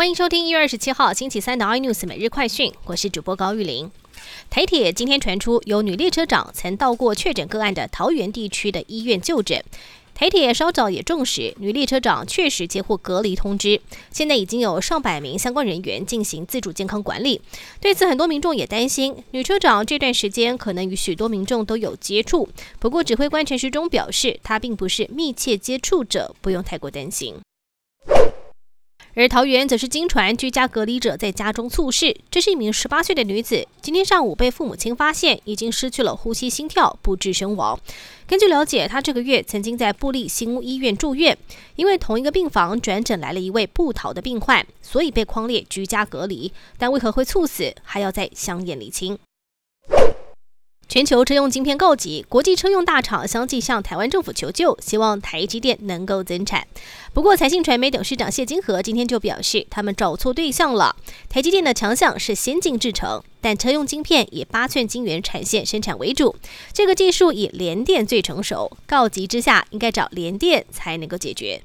[0.00, 3.90] 欢迎收听一月二十七号星期三的 iNews 每日快讯，我是主播高玉玲。
[4.48, 9.62] 台铁今天传出有女列车长曾到过确诊个案的桃园地区的医院就诊。
[10.14, 13.78] 台铁稍早也证实，女列车长确实接获隔离通知，
[14.10, 17.42] 现在已经有上百名相关人员进行自主健康管理。
[17.78, 22.48] 对此，很多民众也担心，女车长这段时间可能与许多民众都有接触。
[22.78, 27.34] 不过，指挥官陈时中表示，她并不是密切接触者，不用太过担心。
[29.14, 37.78] 而桃园则是经传居家隔离者在家中猝逝，这是一名十八岁的女子，今天上午被父母亲发现已经失去了呼吸、心跳，不治身亡。
[38.26, 41.36] 根据了解，她这个月曾经在布利新屋医院住院，
[41.74, 46.52] 因为同一个病房转诊来了一位不逃的病患，所以被框列居家隔离。
[46.78, 49.18] 但为何会猝死，还要再相验理清。
[50.90, 56.66] 全球车用晶片告急，国际车用大厂相继向台湾政府求救，希望台积电能够增产。
[57.12, 60.96] 不过，财信传媒董事长谢金河今天就表示，他们找错对象了。
[61.28, 66.34] 台积电的强项是先进制程，但车用晶片以八寸晶圆产线生产为主，
[66.72, 68.76] 这个技术以联电最成熟。
[68.88, 71.62] 告急之下，应该找联电才能够解决。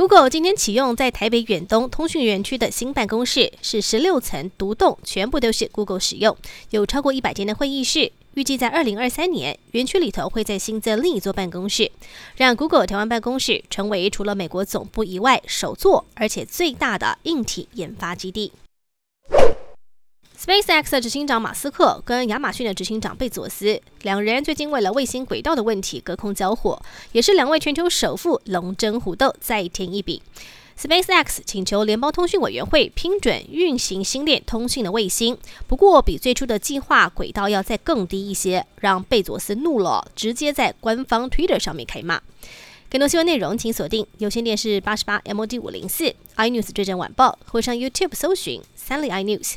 [0.00, 6.34] Google 今天启用在台北远东通讯园区的新办公室，是十六层独栋，全部都是 Google 使用，
[6.70, 8.10] 有超过一百间的会议室。
[8.32, 11.92] 预计在二零二三年，园区里头会再新增另一座办公室，
[12.34, 18.52] 让 Google 台湾办公室成为除了美国总部以外首座，而且最大的硬体研发基地。
[20.42, 26.80] SpaceX 的执行长马斯克跟亚马逊的执行长贝佐斯两人最近为了卫星轨道的问题隔空交火，
[27.12, 30.22] 也是两位全球首富龙争虎斗，再添一笔。
[30.78, 42.18] SpaceX 请求联邦通讯委员会批准运行星链通讯的卫星，不过比最初的计划轨道要再更低一些，让贝佐斯怒了，直接在官方 Twitter 上面开骂。
[42.88, 49.56] 更多新闻内容，请锁定有线电视八十八 MOD 五零四 iNews 追证晚报，或上 YouTube 搜寻三立 iNews。